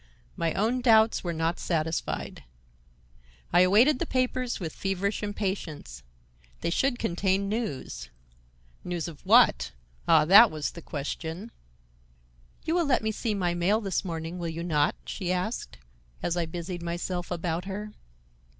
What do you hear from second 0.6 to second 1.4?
doubts were